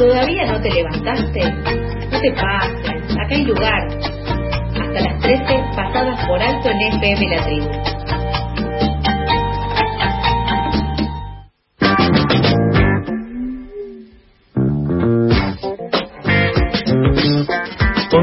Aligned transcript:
¿Todavía 0.00 0.46
no 0.46 0.58
te 0.62 0.70
levantaste? 0.70 1.40
No 2.10 2.20
te 2.22 2.32
pases, 2.32 3.18
acá 3.18 3.34
hay 3.34 3.44
lugar. 3.44 3.86
Hasta 4.72 4.98
las 4.98 5.20
13 5.20 5.62
pasadas 5.76 6.26
por 6.26 6.42
alto 6.42 6.70
en 6.70 6.80
FM 6.94 7.36
La 7.36 7.44
Tribu. 7.44 7.99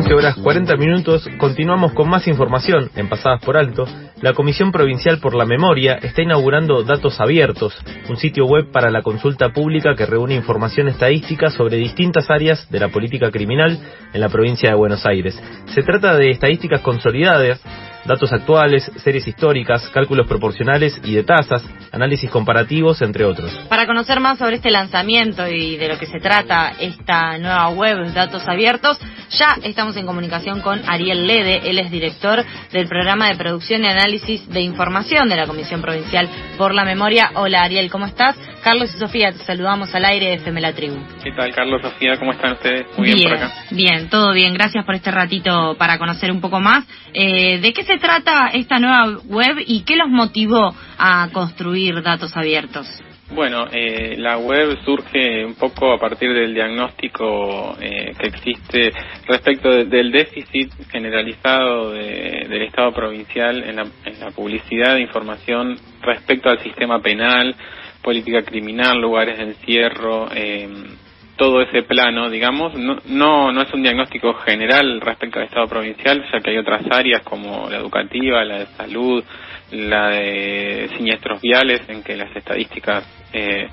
11 0.08 0.16
horas 0.16 0.38
40 0.38 0.78
minutos, 0.78 1.30
continuamos 1.38 1.92
con 1.92 2.08
más 2.08 2.30
información 2.30 2.90
en 2.96 3.10
Pasadas 3.10 3.42
por 3.44 3.58
Alto. 3.58 3.86
La 4.22 4.32
Comisión 4.32 4.72
Provincial 4.72 5.20
por 5.20 5.36
la 5.36 5.44
Memoria 5.44 6.00
está 6.02 6.22
inaugurando 6.22 6.82
Datos 6.84 7.20
Abiertos, 7.20 7.78
un 8.08 8.16
sitio 8.16 8.46
web 8.46 8.72
para 8.72 8.90
la 8.90 9.02
consulta 9.02 9.50
pública 9.50 9.96
que 9.98 10.06
reúne 10.06 10.36
información 10.36 10.88
estadística 10.88 11.50
sobre 11.50 11.76
distintas 11.76 12.30
áreas 12.30 12.72
de 12.72 12.80
la 12.80 12.88
política 12.88 13.32
criminal 13.32 13.78
en 14.14 14.22
la 14.22 14.30
provincia 14.30 14.70
de 14.70 14.78
Buenos 14.78 15.06
Aires. 15.06 15.38
Se 15.76 15.84
trata 15.84 16.16
de 16.16 16.32
estadísticas 16.32 16.80
consolidadas 16.80 17.60
datos 18.08 18.32
actuales, 18.32 18.90
series 18.98 19.28
históricas, 19.28 19.90
cálculos 19.90 20.28
proporcionales 20.28 21.00
y 21.04 21.14
de 21.14 21.24
tasas, 21.24 21.64
análisis 21.92 22.30
comparativos, 22.30 23.02
entre 23.02 23.26
otros. 23.26 23.52
Para 23.70 23.86
conocer 23.86 24.20
más 24.20 24.38
sobre 24.38 24.56
este 24.56 24.72
lanzamiento 24.72 25.48
y 25.48 25.78
de 25.78 25.90
lo 25.90 26.00
que 26.00 26.06
se 26.06 26.20
trata 26.20 26.74
esta 26.80 27.38
nueva 27.38 27.70
web 27.70 28.14
Datos 28.14 28.48
Abiertos, 28.48 28.98
ya 29.32 29.58
estamos 29.64 29.96
en 29.98 30.06
comunicación 30.06 30.62
con 30.62 30.82
Ariel 30.88 31.28
Lede, 31.28 31.70
él 31.70 31.80
es 31.80 31.92
director 31.92 32.44
del 32.72 32.88
programa 32.88 33.28
de 33.28 33.36
producción 33.36 33.84
y 33.84 33.88
análisis 33.88 34.48
de 34.50 34.62
información 34.62 35.28
de 35.28 35.36
la 35.36 35.46
Comisión 35.46 35.82
Provincial 35.82 36.30
por 36.58 36.74
la 36.74 36.86
Memoria. 36.86 37.32
Hola 37.36 37.64
Ariel, 37.64 37.92
¿cómo 37.92 38.06
estás? 38.06 38.38
Carlos 38.64 38.94
y 38.94 39.00
Sofía, 39.00 39.32
te 39.32 39.40
saludamos 39.40 39.94
al 39.96 40.06
aire 40.06 40.28
de 40.28 40.34
FM 40.36 40.62
La 40.62 40.74
Tribu. 40.74 40.98
¿Qué 41.24 41.32
tal, 41.32 41.54
Carlos, 41.54 41.82
Sofía? 41.82 42.18
¿Cómo 42.18 42.34
están 42.34 42.54
ustedes? 42.54 42.86
Muy 42.98 43.14
bien, 43.14 43.24
por 43.24 43.38
acá. 43.38 43.54
Bien, 43.72 44.10
todo 44.10 44.34
bien. 44.34 44.54
Gracias 44.54 44.84
por 44.84 44.96
este 44.96 45.12
ratito 45.12 45.76
para 45.78 45.98
conocer 45.98 46.32
un 46.32 46.42
poco 46.42 46.60
más. 46.60 46.86
Eh, 47.14 47.60
¿De 47.60 47.74
qué 47.74 47.84
se 47.84 47.97
trata 47.98 48.50
esta 48.50 48.80
nueva 48.80 49.20
web 49.26 49.58
y 49.66 49.84
qué 49.84 49.96
los 49.96 50.10
motivó 50.10 50.74
a 50.98 51.30
construir 51.32 52.02
datos 52.02 52.36
abiertos? 52.36 52.88
Bueno, 53.30 53.66
eh, 53.70 54.16
la 54.18 54.38
web 54.38 54.78
surge 54.86 55.44
un 55.44 55.56
poco 55.56 55.92
a 55.92 56.00
partir 56.00 56.34
del 56.34 56.54
diagnóstico 56.54 57.76
eh, 57.80 58.14
que 58.18 58.28
existe 58.28 58.94
respecto 59.28 59.70
del 59.70 60.12
déficit 60.12 60.72
generalizado 60.90 61.92
del 61.92 62.62
Estado 62.62 62.94
provincial 62.94 63.64
en 63.64 63.76
la, 63.76 63.86
en 64.06 64.20
la 64.22 64.32
publicidad 64.32 64.96
de 64.96 65.02
información 65.02 65.76
respecto 66.02 66.50
al 66.50 66.60
sistema 66.64 67.02
penal, 67.02 67.54
política 68.02 68.44
criminal, 68.44 69.02
lugares 69.02 69.38
de 69.38 69.44
encierro, 69.44 70.30
eh, 70.34 70.70
todo 71.38 71.62
ese 71.62 71.84
plano, 71.84 72.30
digamos, 72.30 72.74
no, 72.76 72.98
no, 73.06 73.52
no 73.52 73.62
es 73.62 73.74
un 73.74 73.84
diagnóstico 73.84 74.34
general 74.34 75.00
respecto 75.00 75.40
al 75.40 75.46
Estado 75.46 75.68
provincial, 75.68 76.26
ya 76.32 76.40
que 76.40 76.52
hay 76.52 76.58
otras 76.58 76.84
áreas 76.92 77.22
como 77.24 77.70
la 77.70 77.78
educativa, 77.78 78.44
la 78.44 78.60
de 78.60 78.66
salud, 78.68 79.24
la 79.72 80.10
de 80.10 80.90
siniestros 80.98 81.42
viales, 81.42 81.82
en 81.88 82.04
que 82.04 82.18
las 82.18 82.36
estadísticas 82.36 83.06
eh, 83.32 83.68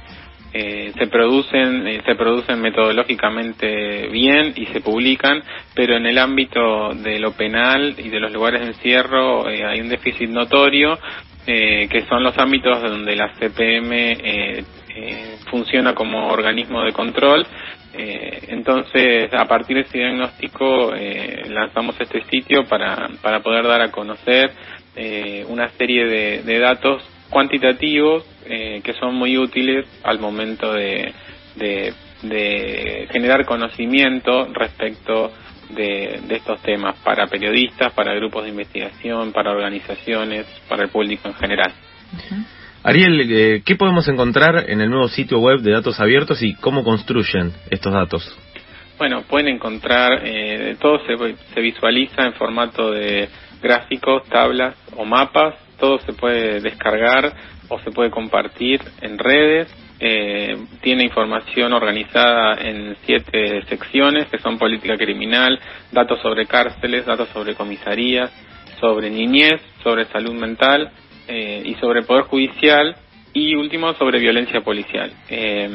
eh, 0.56 0.92
se 0.96 1.08
producen 1.08 1.84
eh, 1.88 2.00
se 2.06 2.14
producen 2.14 2.60
metodológicamente 2.60 4.06
bien 4.06 4.52
y 4.54 4.66
se 4.66 4.80
publican 4.80 5.42
pero 5.74 5.96
en 5.96 6.06
el 6.06 6.16
ámbito 6.16 6.94
de 6.94 7.18
lo 7.18 7.32
penal 7.32 7.96
y 7.98 8.08
de 8.08 8.20
los 8.20 8.32
lugares 8.32 8.60
de 8.60 8.68
encierro 8.68 9.50
eh, 9.50 9.64
hay 9.64 9.80
un 9.80 9.88
déficit 9.88 10.30
notorio 10.30 10.96
que 11.44 12.06
son 12.08 12.22
los 12.22 12.38
ámbitos 12.38 12.80
donde 12.80 13.16
la 13.16 13.34
CPM 13.34 14.64
eh, 14.95 15.34
eh, 15.34 15.37
funciona 15.50 15.95
como 15.95 16.28
organismo 16.28 16.83
de 16.83 16.92
control. 16.92 17.47
entonces, 17.97 19.33
a 19.33 19.45
partir 19.47 19.77
de 19.77 19.83
ese 19.83 19.98
diagnóstico, 19.98 20.92
lanzamos 21.48 21.95
este 22.00 22.25
sitio 22.25 22.64
para, 22.67 23.09
para 23.22 23.41
poder 23.41 23.65
dar 23.65 23.83
a 23.83 23.92
conocer 23.92 24.50
una 25.49 25.69
serie 25.71 26.04
de, 26.06 26.43
de 26.43 26.59
datos 26.59 27.03
cuantitativos 27.31 28.25
que 28.44 28.94
son 28.99 29.15
muy 29.15 29.38
útiles 29.38 29.87
al 30.03 30.19
momento 30.19 30.72
de, 30.72 31.12
de, 31.54 31.94
de 32.22 33.09
generar 33.12 33.44
conocimiento 33.44 34.49
respecto 34.53 35.33
de, 35.71 36.21
estos 36.31 36.60
temas 36.62 36.97
para 37.00 37.27
periodistas, 37.27 37.93
para 37.93 38.15
grupos 38.15 38.44
de 38.44 38.50
investigación, 38.50 39.33
para 39.33 39.50
organizaciones, 39.50 40.47
para 40.69 40.84
el 40.84 40.88
público 40.91 41.28
en 41.28 41.34
general. 41.34 41.72
Ariel, 42.84 43.33
eh, 43.33 43.62
¿qué 43.65 43.77
podemos 43.77 44.06
encontrar 44.09 44.69
en 44.69 44.83
el 44.83 44.91
nuevo 44.91 45.09
sitio 45.09 45.39
web 45.39 45.61
de 45.61 45.72
datos 45.72 45.99
abiertos 46.00 46.43
y 46.43 46.55
cómo 46.55 46.84
construyen 46.84 47.50
estos 47.71 47.91
datos? 47.91 48.37
Bueno, 48.99 49.22
pueden 49.22 49.49
encontrar, 49.49 50.21
eh, 50.22 50.77
todo 50.78 51.00
se, 51.06 51.17
se 51.55 51.61
visualiza 51.62 52.27
en 52.27 52.34
formato 52.34 52.91
de 52.91 53.31
gráficos, 53.62 54.28
tablas 54.28 54.77
o 54.97 55.06
mapas, 55.06 55.55
todo 55.81 55.99
se 56.00 56.12
puede 56.12 56.61
descargar 56.61 57.33
o 57.71 57.81
se 57.81 57.91
puede 57.91 58.11
compartir 58.11 58.83
en 59.01 59.19
redes 59.19 59.75
eh, 59.99 60.56
tiene 60.83 61.05
información 61.05 61.72
organizada 61.72 62.56
en 62.61 62.97
siete 63.06 63.65
secciones 63.66 64.27
que 64.27 64.39
son 64.39 64.59
política 64.59 64.99
criminal, 64.99 65.59
datos 65.93 66.21
sobre 66.21 66.45
cárceles, 66.45 67.06
datos 67.06 67.31
sobre 67.31 67.55
comisarías, 67.55 68.31
sobre 68.78 69.09
niñez, 69.09 69.62
sobre 69.83 70.05
salud 70.06 70.34
mental 70.34 70.91
eh, 71.28 71.62
y 71.64 71.74
sobre 71.74 72.02
poder 72.02 72.24
judicial 72.24 72.96
y 73.32 73.54
último 73.54 73.94
sobre 73.94 74.18
violencia 74.18 74.60
policial. 74.60 75.12
Eh, 75.28 75.68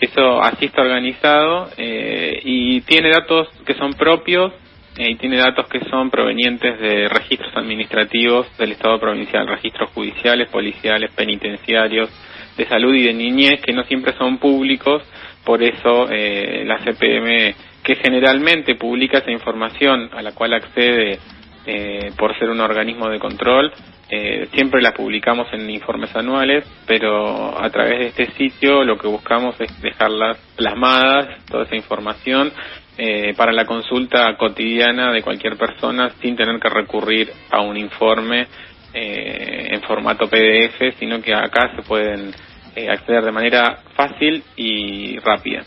eso 0.00 0.42
así 0.42 0.66
está 0.66 0.82
organizado 0.82 1.70
eh, 1.76 2.40
y 2.44 2.80
tiene 2.82 3.10
datos 3.10 3.48
que 3.64 3.74
son 3.74 3.94
propios 3.94 4.52
eh, 4.96 5.10
y 5.10 5.16
tiene 5.16 5.38
datos 5.38 5.66
que 5.68 5.80
son 5.88 6.10
provenientes 6.10 6.78
de 6.78 7.08
registros 7.08 7.56
administrativos 7.56 8.46
del 8.58 8.72
Estado 8.72 9.00
provincial, 9.00 9.46
registros 9.46 9.90
judiciales, 9.90 10.48
policiales, 10.50 11.10
penitenciarios, 11.12 12.10
de 12.56 12.66
salud 12.66 12.94
y 12.94 13.04
de 13.04 13.14
niñez 13.14 13.60
que 13.60 13.72
no 13.72 13.82
siempre 13.84 14.12
son 14.16 14.38
públicos, 14.38 15.02
por 15.44 15.62
eso 15.62 16.08
eh, 16.10 16.64
la 16.64 16.78
CPM, 16.78 17.54
que 17.82 17.96
generalmente 17.96 18.76
publica 18.76 19.18
esa 19.18 19.32
información 19.32 20.10
a 20.12 20.22
la 20.22 20.32
cual 20.32 20.54
accede 20.54 21.18
eh, 21.66 22.12
por 22.16 22.38
ser 22.38 22.50
un 22.50 22.60
organismo 22.60 23.08
de 23.08 23.18
control, 23.18 23.72
eh, 24.10 24.48
siempre 24.52 24.82
la 24.82 24.92
publicamos 24.92 25.48
en 25.52 25.68
informes 25.70 26.14
anuales, 26.14 26.64
pero 26.86 27.60
a 27.60 27.70
través 27.70 27.98
de 27.98 28.06
este 28.08 28.32
sitio 28.32 28.84
lo 28.84 28.98
que 28.98 29.08
buscamos 29.08 29.58
es 29.60 29.80
dejarlas 29.80 30.38
plasmadas, 30.56 31.44
toda 31.46 31.64
esa 31.64 31.76
información, 31.76 32.52
eh, 32.96 33.34
para 33.36 33.50
la 33.50 33.66
consulta 33.66 34.36
cotidiana 34.36 35.10
de 35.12 35.22
cualquier 35.22 35.56
persona 35.56 36.10
sin 36.22 36.36
tener 36.36 36.60
que 36.60 36.68
recurrir 36.68 37.28
a 37.50 37.60
un 37.60 37.76
informe 37.76 38.46
eh, 38.92 39.68
en 39.72 39.82
formato 39.82 40.28
PDF, 40.28 40.96
sino 41.00 41.20
que 41.20 41.34
acá 41.34 41.74
se 41.74 41.82
pueden 41.82 42.32
eh, 42.76 42.88
acceder 42.88 43.24
de 43.24 43.32
manera 43.32 43.78
fácil 43.96 44.44
y 44.54 45.18
rápida. 45.18 45.64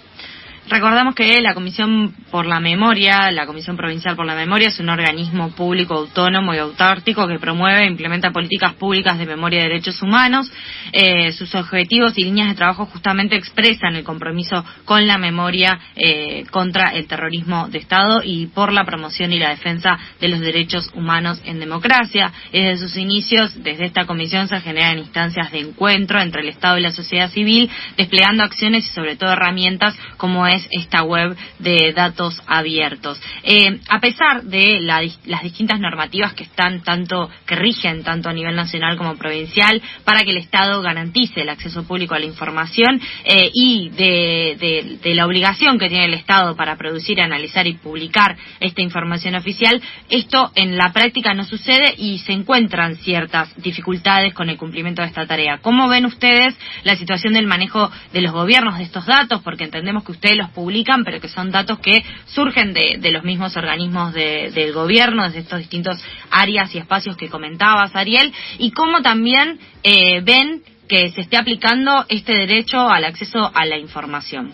Recordamos 0.69 1.15
que 1.15 1.39
la 1.41 1.53
Comisión 1.53 2.13
por 2.29 2.45
la 2.45 2.59
Memoria, 2.59 3.31
la 3.31 3.45
Comisión 3.45 3.77
Provincial 3.77 4.17
por 4.17 4.25
la 4.25 4.35
Memoria, 4.35 4.67
es 4.67 4.79
un 4.81 4.89
organismo 4.89 5.51
público 5.51 5.93
autónomo 5.93 6.53
y 6.53 6.57
autártico 6.57 7.25
que 7.25 7.39
promueve 7.39 7.83
e 7.83 7.87
implementa 7.87 8.31
políticas 8.31 8.73
públicas 8.73 9.17
de 9.17 9.25
memoria 9.25 9.61
y 9.61 9.63
derechos 9.63 10.01
humanos. 10.01 10.51
Eh, 10.91 11.31
sus 11.31 11.55
objetivos 11.55 12.17
y 12.17 12.25
líneas 12.25 12.49
de 12.49 12.55
trabajo 12.55 12.85
justamente 12.85 13.37
expresan 13.37 13.95
el 13.95 14.03
compromiso 14.03 14.65
con 14.83 15.07
la 15.07 15.17
memoria 15.17 15.79
eh, 15.95 16.43
contra 16.51 16.91
el 16.91 17.07
terrorismo 17.07 17.69
de 17.69 17.77
Estado 17.77 18.21
y 18.21 18.47
por 18.47 18.73
la 18.73 18.83
promoción 18.83 19.31
y 19.31 19.39
la 19.39 19.51
defensa 19.51 19.97
de 20.19 20.27
los 20.27 20.41
derechos 20.41 20.91
humanos 20.93 21.41
en 21.45 21.61
democracia. 21.61 22.33
Desde 22.51 22.77
sus 22.77 22.97
inicios, 22.97 23.63
desde 23.63 23.85
esta 23.85 24.05
comisión 24.05 24.49
se 24.49 24.59
generan 24.59 24.99
instancias 24.99 25.49
de 25.49 25.59
encuentro 25.59 26.19
entre 26.19 26.41
el 26.41 26.49
Estado 26.49 26.77
y 26.77 26.81
la 26.81 26.91
sociedad 26.91 27.29
civil, 27.29 27.69
desplegando 27.95 28.43
acciones 28.43 28.85
y 28.85 28.93
sobre 28.93 29.15
todo 29.15 29.31
herramientas 29.31 29.97
como 30.17 30.45
es 30.45 30.56
esta 30.71 31.03
web 31.03 31.35
de 31.59 31.93
datos 31.93 32.41
abiertos. 32.47 33.21
Eh, 33.43 33.79
a 33.89 33.99
pesar 33.99 34.43
de 34.43 34.79
las 34.81 35.43
distintas 35.43 35.79
normativas 35.79 36.33
que 36.33 36.43
están 36.43 36.81
tanto, 36.81 37.29
que 37.45 37.55
rigen 37.55 38.03
tanto 38.03 38.29
a 38.29 38.33
nivel 38.33 38.55
nacional 38.55 38.97
como 38.97 39.15
provincial 39.15 39.81
para 40.03 40.21
que 40.21 40.31
el 40.31 40.37
Estado 40.37 40.81
garantice 40.81 41.41
el 41.41 41.49
acceso 41.49 41.83
público 41.83 42.15
a 42.15 42.19
la 42.19 42.25
información 42.25 43.01
eh, 43.23 43.49
y 43.53 43.89
de, 43.89 45.13
la 45.15 45.25
obligación 45.25 45.79
que 45.79 45.89
tiene 45.89 46.05
el 46.05 46.13
Estado 46.13 46.55
para 46.55 46.75
producir, 46.75 47.21
analizar 47.21 47.67
y 47.67 47.73
publicar 47.73 48.37
esta 48.59 48.81
información 48.81 49.35
oficial, 49.35 49.81
esto 50.09 50.51
en 50.55 50.77
la 50.77 50.91
práctica 50.93 51.33
no 51.33 51.43
sucede 51.43 51.95
y 51.97 52.19
se 52.19 52.33
encuentran 52.33 52.95
ciertas 52.97 53.49
dificultades 53.61 54.33
con 54.33 54.49
el 54.49 54.57
cumplimiento 54.57 55.01
de 55.01 55.07
esta 55.07 55.25
tarea. 55.25 55.59
¿Cómo 55.59 55.87
ven 55.87 56.05
ustedes 56.05 56.55
la 56.83 56.95
situación 56.95 57.33
del 57.33 57.47
manejo 57.47 57.91
de 58.13 58.21
los 58.21 58.31
gobiernos 58.31 58.77
de 58.77 58.83
estos 58.83 59.05
datos? 59.05 59.41
Porque 59.41 59.63
entendemos 59.63 60.03
que 60.03 60.11
ustedes 60.11 60.37
los 60.37 60.46
publican, 60.49 61.03
pero 61.03 61.19
que 61.19 61.27
son 61.27 61.51
datos 61.51 61.79
que 61.79 62.03
surgen 62.25 62.73
de, 62.73 63.11
los 63.11 63.23
mismos 63.23 63.55
organismos 63.57 64.13
del 64.13 64.73
gobierno, 64.73 65.23
desde 65.23 65.39
estos 65.39 65.59
distintos 65.59 66.03
áreas 66.31 66.73
y 66.75 66.79
espacios 66.79 67.15
que 67.17 67.29
comentabas, 67.29 67.95
Ariel, 67.95 68.33
y 68.57 68.71
cómo 68.71 69.01
también 69.01 69.59
eh, 69.83 70.21
ven 70.21 70.61
que 70.87 71.09
se 71.09 71.21
esté 71.21 71.37
aplicando 71.37 72.05
este 72.09 72.33
derecho 72.33 72.89
al 72.89 73.05
acceso 73.05 73.51
a 73.53 73.65
la 73.65 73.77
información. 73.77 74.53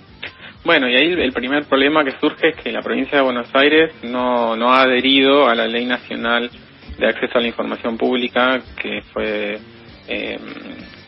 Bueno, 0.66 0.90
y 0.90 0.96
ahí 0.96 1.12
el 1.12 1.34
primer 1.34 1.66
problema 1.66 2.06
que 2.06 2.18
surge 2.20 2.50
es 2.50 2.56
que 2.56 2.72
la 2.72 2.82
provincia 2.82 3.18
de 3.18 3.24
Buenos 3.24 3.50
Aires 3.54 3.92
no, 4.04 4.56
no 4.56 4.74
ha 4.74 4.84
adherido 4.84 5.50
a 5.50 5.56
la 5.56 5.68
Ley 5.68 5.86
Nacional 5.86 6.50
de 6.98 7.08
Acceso 7.08 7.38
a 7.38 7.42
la 7.42 7.48
Información 7.48 7.98
Pública 7.98 8.62
que 8.82 9.02
fue 9.12 9.60
eh, 10.08 10.40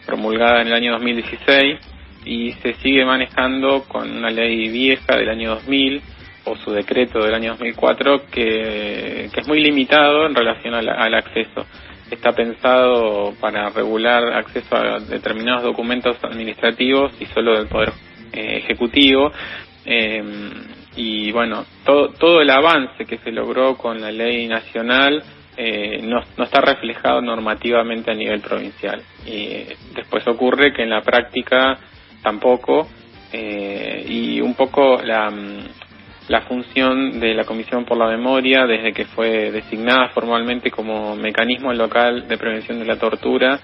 promulgada 0.05 0.61
en 0.61 0.67
el 0.67 0.73
año 0.73 0.91
2016 0.93 1.94
y 2.25 2.54
se 2.54 2.74
sigue 2.75 3.06
manejando 3.06 3.83
con 3.83 4.10
una 4.10 4.30
ley 4.30 4.69
vieja 4.69 5.16
del 5.16 5.30
año 5.30 5.51
2000 5.56 6.01
o 6.45 6.56
su 6.57 6.72
decreto 6.72 7.19
del 7.24 7.33
año 7.33 7.51
2004 7.51 8.25
que, 8.31 9.30
que 9.33 9.39
es 9.42 9.48
muy 9.48 9.62
limitado 9.62 10.25
en 10.25 10.36
relación 10.36 10.74
al 10.74 11.13
acceso. 11.13 11.66
Está 12.10 12.33
pensado 12.33 13.33
para 13.39 13.69
regular 13.69 14.33
acceso 14.33 14.75
a 14.75 15.00
determinados 15.00 15.63
documentos 15.63 16.18
administrativos 16.24 17.12
y 17.19 17.25
solo 17.27 17.57
del 17.57 17.68
Poder 17.68 17.89
eh, 18.31 18.57
ejecutivo. 18.57 19.31
Eh, 19.86 20.24
y 20.95 21.31
bueno, 21.31 21.66
todo, 21.83 22.10
todo 22.10 22.42
el 22.42 22.50
avance 22.50 23.06
que 23.06 23.18
se 23.18 23.31
logró 23.31 23.75
con 23.75 24.00
la 24.00 24.12
ley 24.12 24.48
nacional 24.48 25.24
eh, 25.57 26.00
no, 26.04 26.21
no, 26.38 26.44
está 26.44 26.62
reflejado 26.62 27.21
normativamente 27.21 28.12
a 28.12 28.13
nivel 28.13 28.42
provincial. 28.42 29.01
Y 29.25 29.66
después 29.95 30.28
ocurre 30.28 30.74
que 30.74 30.83
en 30.83 30.89
la 30.92 31.01
práctica 31.01 31.80
tampoco, 32.25 32.88
y 33.31 34.42
un 34.42 34.56
poco 34.56 34.98
la, 35.04 35.31
la 36.27 36.42
función 36.42 37.19
de 37.19 37.33
la 37.33 37.44
Comisión 37.44 37.86
por 37.86 37.98
la 37.98 38.07
Memoria, 38.07 38.66
desde 38.66 38.94
que 38.94 39.06
fue 39.06 39.51
designada 39.51 40.10
formalmente 40.10 40.72
como 40.72 41.16
mecanismo 41.16 41.72
local 41.74 42.27
de 42.27 42.38
prevención 42.38 42.80
de 42.80 42.86
la 42.86 42.98
tortura, 42.98 43.60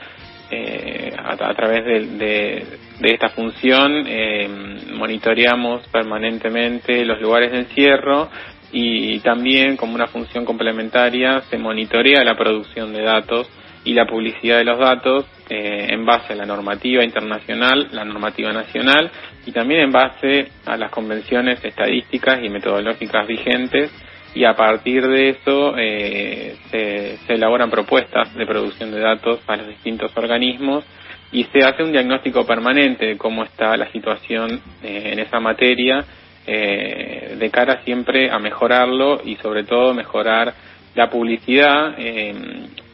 eh, 0.54 1.13
a, 1.18 1.54
través 1.54 1.86
de, 2.19 2.66
esta 3.02 3.30
función 3.30 4.04
eh, 4.06 4.50
monitoreamos 4.94 5.88
permanentemente 5.88 7.06
los 7.06 7.22
lugares 7.22 7.54
de 7.54 7.60
encierro 7.60 8.30
y 8.74 9.19
también 9.19 9.78
como 9.78 9.96
una 9.96 10.07
función 10.07 10.44
complementaria 10.44 11.42
se 11.50 11.57
monitorea 11.57 12.25
la 12.25 12.36
producción 12.36 12.92
de 12.92 13.02
datos 13.02 13.50
y 13.86 13.94
la 13.94 14.06
publicidad 14.06 14.57
de 14.57 14.66
los 14.66 14.78
datos 14.78 15.25
eh, 15.51 15.88
en 15.89 16.06
base 16.06 16.31
a 16.31 16.36
la 16.38 16.45
normativa 16.45 17.03
internacional, 17.03 17.89
la 17.92 18.06
normativa 18.06 18.53
nacional 18.53 19.12
y 19.45 19.51
también 19.51 19.81
en 19.81 19.92
base 19.92 20.48
a 20.65 20.77
las 20.77 20.89
convenciones 20.92 21.62
estadísticas 21.62 22.42
y 22.42 22.48
metodológicas 22.48 23.27
vigentes 23.27 23.92
y 24.33 24.45
a 24.45 24.56
partir 24.56 25.06
de 25.06 25.30
eso 25.31 25.74
eh, 25.77 26.56
se, 26.69 27.33
elaboran 27.33 27.69
propuestas 27.69 28.33
de 28.33 28.45
producción 28.45 28.92
de 28.92 29.01
datos 29.01 29.42
a 29.45 29.57
los 29.57 29.68
distintos 29.68 30.15
organismos 30.15 30.86
y 31.33 31.44
se 31.44 31.65
hace 31.65 31.83
un 31.83 31.92
diagnóstico 31.92 32.45
permanente 32.45 33.06
de 33.06 33.18
cómo 33.18 33.44
está 33.44 33.75
la 33.75 33.92
situación 33.92 34.62
eh, 34.81 35.09
en 35.12 35.19
esa 35.19 35.42
materia 35.42 36.06
eh, 36.47 37.36
de 37.38 37.50
cara 37.50 37.83
siempre 37.83 38.31
a 38.31 38.39
mejorarlo 38.39 39.21
y 39.25 39.36
sobre 39.36 39.65
todo 39.65 39.94
mejorar 39.94 40.54
la 40.95 41.09
publicidad 41.09 41.95
eh, 41.97 42.33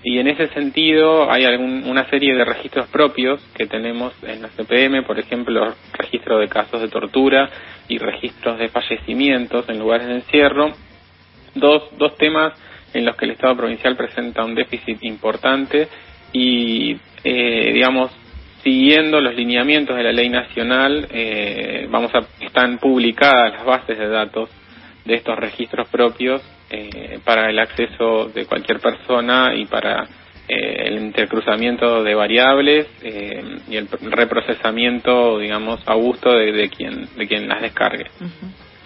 y 0.10 0.20
en 0.20 0.28
ese 0.28 0.48
sentido 0.54 1.30
hay 1.30 1.44
algún, 1.44 1.84
una 1.86 2.10
serie 2.10 2.34
de 2.34 2.46
registros 2.46 2.88
propios 2.88 3.46
que 3.54 3.68
tenemos 3.68 4.14
en 4.24 4.42
la 4.42 4.48
CPM, 4.48 5.04
por 5.04 5.20
ejemplo, 5.20 5.76
registro 5.92 6.40
de 6.40 6.48
casos 6.48 6.80
de 6.82 6.88
tortura 6.88 7.50
y 7.90 7.98
registros 7.98 8.58
de 8.58 8.70
fallecimientos 8.70 9.68
en 9.68 9.80
lugares 9.80 10.08
de 10.08 10.14
encierro, 10.14 10.72
dos, 11.56 11.90
dos 11.98 12.16
temas 12.16 12.54
en 12.94 13.04
los 13.04 13.18
que 13.18 13.26
el 13.26 13.32
Estado 13.32 13.58
provincial 13.58 13.98
presenta 13.98 14.46
un 14.46 14.56
déficit 14.56 15.04
importante 15.04 15.90
y, 16.32 16.96
eh, 17.26 17.72
digamos, 17.74 18.10
siguiendo 18.64 19.20
los 19.20 19.36
lineamientos 19.36 19.98
de 19.98 20.04
la 20.04 20.14
ley 20.14 20.30
nacional, 20.30 21.06
eh, 21.12 21.86
vamos 21.90 22.12
a, 22.16 22.20
están 22.46 22.78
publicadas 22.78 23.52
las 23.52 23.66
bases 23.66 24.00
de 24.00 24.08
datos 24.08 24.50
de 25.04 25.16
estos 25.16 25.38
registros 25.38 25.90
propios 25.90 26.42
eh, 26.70 27.20
para 27.24 27.50
el 27.50 27.60
acceso 27.60 28.26
de 28.34 28.46
cualquier 28.46 28.80
persona 28.80 29.54
y 29.56 29.66
para 29.66 30.04
eh, 30.48 30.88
el 30.88 31.00
intercruzamiento 31.00 32.04
de 32.04 32.16
variables 32.16 32.88
eh, 33.02 33.44
y 33.70 33.76
el 33.76 33.88
reprocesamiento, 33.88 35.40
digamos, 35.40 35.82
a 35.86 35.94
gusto 35.96 36.32
de, 36.32 36.52
de 36.52 36.70
quien 36.70 37.08
de 37.16 37.28
quien 37.28 37.48
las 37.48 37.62
descargue. 37.62 38.06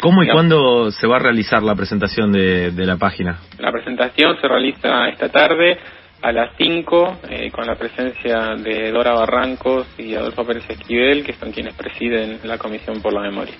¿Cómo 0.01 0.23
y 0.23 0.27
cuándo 0.27 0.89
se 0.91 1.05
va 1.05 1.17
a 1.17 1.19
realizar 1.19 1.61
la 1.61 1.75
presentación 1.75 2.31
de, 2.31 2.73
la 2.75 2.97
página? 2.97 3.39
La 3.59 3.71
presentación 3.71 4.35
se 4.41 4.47
realiza 4.47 5.07
esta 5.09 5.29
tarde 5.29 5.77
a 6.23 6.31
las 6.31 6.57
5 6.57 7.19
eh, 7.29 7.51
con 7.51 7.67
la 7.67 7.75
presencia 7.75 8.55
de 8.55 8.91
Dora 8.91 9.13
Barrancos 9.13 9.85
y 9.99 10.15
Adolfo 10.15 10.43
Pérez 10.43 10.67
Esquivel, 10.67 11.23
que 11.23 11.33
son 11.33 11.51
quienes 11.51 11.75
presiden 11.75 12.39
la 12.43 12.57
Comisión 12.57 12.99
por 12.99 13.13
la 13.13 13.21
Memoria. 13.21 13.53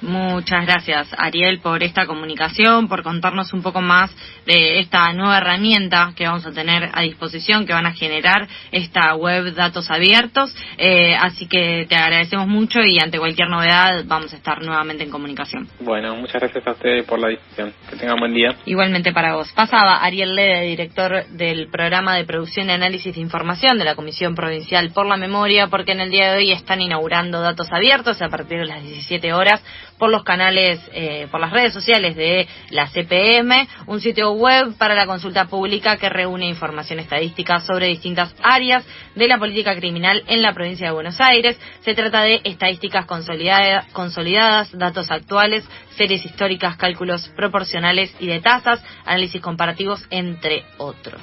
Muchas 0.00 0.64
gracias, 0.64 1.08
Ariel, 1.18 1.58
por 1.58 1.82
esta 1.82 2.06
comunicación, 2.06 2.88
por 2.88 3.02
contarnos 3.02 3.52
un 3.52 3.62
poco 3.62 3.80
más 3.80 4.14
de 4.46 4.78
esta 4.78 5.12
nueva 5.12 5.38
herramienta 5.38 6.12
que 6.16 6.24
vamos 6.24 6.46
a 6.46 6.52
tener 6.52 6.88
a 6.92 7.02
disposición, 7.02 7.66
que 7.66 7.72
van 7.72 7.86
a 7.86 7.92
generar 7.92 8.46
esta 8.70 9.14
web 9.16 9.54
Datos 9.54 9.90
Abiertos. 9.90 10.54
Eh, 10.76 11.16
así 11.16 11.48
que 11.48 11.86
te 11.88 11.96
agradecemos 11.96 12.46
mucho 12.46 12.80
y 12.80 13.00
ante 13.00 13.18
cualquier 13.18 13.48
novedad 13.48 14.04
vamos 14.06 14.32
a 14.32 14.36
estar 14.36 14.62
nuevamente 14.62 15.02
en 15.02 15.10
comunicación. 15.10 15.68
Bueno, 15.80 16.14
muchas 16.14 16.40
gracias 16.42 16.64
a 16.66 16.70
ustedes 16.72 17.04
por 17.04 17.18
la 17.18 17.28
discusión. 17.28 17.72
Que 17.90 17.96
tengan 17.96 18.20
buen 18.20 18.32
día. 18.32 18.54
Igualmente 18.66 19.12
para 19.12 19.34
vos. 19.34 19.52
Pasaba 19.52 19.96
Ariel 20.04 20.36
Lede, 20.36 20.66
director 20.66 21.26
del 21.26 21.68
programa 21.70 22.14
de 22.14 22.24
producción 22.24 22.68
y 22.68 22.72
análisis 22.72 23.16
de 23.16 23.20
información 23.20 23.78
de 23.78 23.84
la 23.84 23.96
Comisión 23.96 24.36
Provincial 24.36 24.90
por 24.92 25.06
la 25.06 25.16
Memoria, 25.16 25.66
porque 25.66 25.92
en 25.92 26.00
el 26.00 26.10
día 26.10 26.32
de 26.32 26.38
hoy 26.38 26.52
están 26.52 26.80
inaugurando 26.80 27.40
Datos 27.40 27.68
Abiertos 27.72 28.22
a 28.22 28.28
partir 28.28 28.60
de 28.60 28.66
las 28.66 28.82
17 28.82 29.32
horas 29.32 29.60
por 29.98 30.10
los 30.10 30.24
canales, 30.24 30.80
eh, 30.92 31.26
por 31.30 31.40
las 31.40 31.50
redes 31.50 31.72
sociales 31.72 32.16
de 32.16 32.48
la 32.70 32.86
CPM, 32.86 33.68
un 33.86 34.00
sitio 34.00 34.32
web 34.32 34.76
para 34.78 34.94
la 34.94 35.06
consulta 35.06 35.46
pública 35.46 35.96
que 35.96 36.08
reúne 36.08 36.46
información 36.46 37.00
estadística 37.00 37.60
sobre 37.60 37.86
distintas 37.88 38.34
áreas 38.42 38.84
de 39.14 39.28
la 39.28 39.38
política 39.38 39.74
criminal 39.74 40.22
en 40.26 40.42
la 40.42 40.52
provincia 40.52 40.86
de 40.86 40.92
Buenos 40.92 41.20
Aires. 41.20 41.58
Se 41.80 41.94
trata 41.94 42.22
de 42.22 42.40
estadísticas 42.44 43.06
consolidadas, 43.06 44.70
datos 44.72 45.10
actuales, 45.10 45.68
series 45.96 46.24
históricas, 46.24 46.76
cálculos 46.76 47.28
proporcionales 47.30 48.14
y 48.20 48.26
de 48.26 48.40
tasas, 48.40 48.82
análisis 49.04 49.42
comparativos, 49.42 50.04
entre 50.10 50.64
otros. 50.78 51.20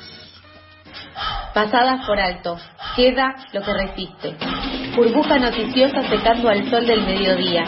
Pasadas 1.54 2.06
por 2.06 2.20
alto, 2.20 2.58
queda 2.96 3.36
lo 3.54 3.62
que 3.62 3.74
resiste. 3.74 4.36
Burbuja 4.96 5.40
noticiosa 5.40 6.08
secando 6.10 6.50
al 6.50 6.70
sol 6.70 6.86
del 6.86 7.06
mediodía 7.06 7.64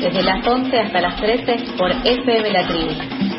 desde 0.00 0.22
las 0.22 0.46
11 0.46 0.78
hasta 0.78 1.00
las 1.00 1.16
13 1.16 1.76
por 1.76 1.90
FM 1.90 2.50
La 2.50 2.66
Tribu. 2.66 3.29